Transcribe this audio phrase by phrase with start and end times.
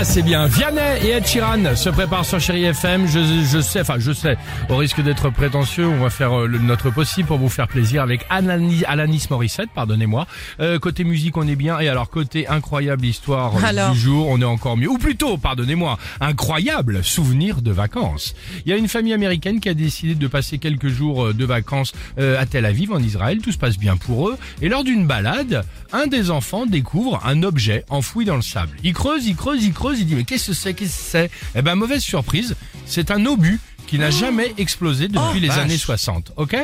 [0.00, 0.46] Ah, c'est bien.
[0.46, 3.06] Vianney et Ed Sheeran se préparent sur Chéri FM.
[3.06, 3.18] Je,
[3.52, 4.38] je sais, enfin, je sais,
[4.70, 8.00] au risque d'être prétentieux, on va faire euh, le- notre possible pour vous faire plaisir
[8.02, 10.26] avec Alanis, Alanis Morissette, pardonnez-moi.
[10.60, 11.78] Euh, côté musique, on est bien.
[11.80, 14.88] Et alors, côté incroyable histoire Alors du jour, on est encore mieux.
[14.88, 18.34] Ou plutôt, pardonnez-moi, incroyable souvenir de vacances.
[18.64, 21.44] Il y a une famille américaine qui a décidé de passer quelques jours euh, de
[21.44, 23.40] vacances euh, à Tel Aviv, en Israël.
[23.42, 24.38] Tout se passe bien pour eux.
[24.62, 25.62] Et lors d'une balade,
[25.92, 28.76] un des enfants découvre un objet enfoui dans le sable.
[28.84, 31.30] Il creuse, il creuse, il creuse, il dit mais qu'est-ce que c'est, qu'est-ce que c'est?
[31.54, 32.54] Eh ben mauvaise surprise,
[32.86, 36.56] c'est un obus qui n'a jamais explosé depuis les années 60, ok?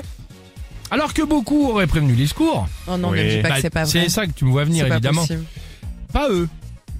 [0.93, 2.69] Alors que beaucoup auraient prévenu les secours.
[2.87, 3.19] Oh non, Oui.
[3.25, 3.91] ne dis pas Bah, que c'est pas vrai.
[4.05, 5.23] C'est ça que tu me vois venir pas évidemment.
[5.23, 5.45] possible.
[6.13, 6.49] Pas eux.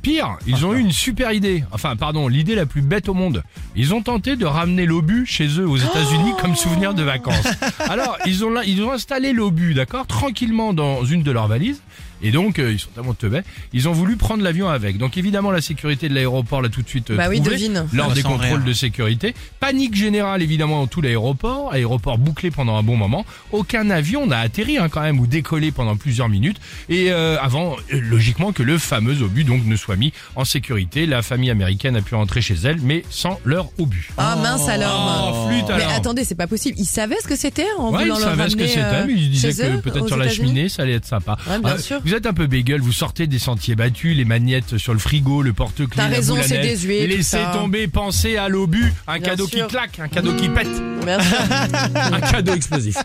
[0.03, 1.65] Pire, ils ont eu une super idée.
[1.73, 3.43] Enfin, pardon, l'idée la plus bête au monde.
[3.77, 7.47] Ils ont tenté de ramener l'obus chez eux aux États-Unis comme souvenir de vacances.
[7.89, 11.81] Alors, ils ont ils ont installé l'obus, d'accord, tranquillement dans une de leurs valises.
[12.23, 14.99] Et donc, euh, ils sont tellement teubés, ils ont voulu prendre l'avion avec.
[14.99, 17.87] Donc, évidemment, la sécurité de l'aéroport l'a tout de suite euh, Bah oui, trouvé devine.
[17.93, 18.67] lors Ça des sent contrôles rien.
[18.67, 19.35] de sécurité.
[19.61, 21.73] Panique générale, évidemment, dans tout l'aéroport.
[21.73, 23.25] Aéroport bouclé pendant un bon moment.
[23.53, 26.59] Aucun avion n'a atterri hein, quand même ou décollé pendant plusieurs minutes.
[26.89, 31.07] Et euh, avant, logiquement, que le fameux obus donc ne soit mis en sécurité.
[31.07, 34.11] La famille américaine a pu rentrer chez elle, mais sans leur obus.
[34.17, 35.45] Ah mince alors.
[35.47, 35.91] Oh, flûte Mais alors.
[35.93, 36.77] attendez, c'est pas possible.
[36.79, 39.13] Ils savaient ce que c'était en Ouais, voulant ils savaient ce que c'était, euh, mais
[39.15, 41.37] ils disaient que peut-être sur la cheminée, ça allait être sympa.
[41.49, 42.01] Ouais, bien Euh, sûr.
[42.07, 45.43] Vous êtes un peu bagel, vous sortez des sentiers battus, les magnettes sur le frigo,
[45.43, 49.49] le porte-clés, T'as la raison, c'est désuet, Laissez tomber, pensez à l'obus, un Bien cadeau
[49.49, 49.67] sûr.
[49.67, 50.69] qui claque, un cadeau qui pète.
[51.05, 51.35] Merci.
[51.97, 52.99] un cadeau explosif.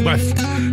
[0.00, 0.22] Bref.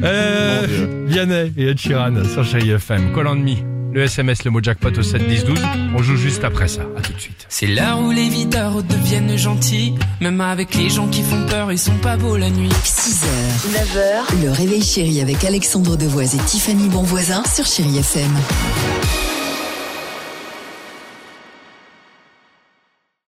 [0.05, 3.13] Euh, Vianney et Ed Sheeran sur Chéri FM.
[3.13, 3.74] Call on me.
[3.95, 5.57] Le SMS, le mot jackpot au 7 10 12.
[5.95, 6.81] On joue juste après ça.
[6.97, 7.45] À tout de suite.
[7.47, 11.79] C'est l'heure où les videurs deviennent gentils, même avec les gens qui font peur, ils
[11.79, 12.67] sont pas beaux la nuit.
[12.83, 13.25] 6h,
[13.71, 18.31] 9h, le réveil chéri avec Alexandre Devoise et Tiffany Bonvoisin sur Chéri FM.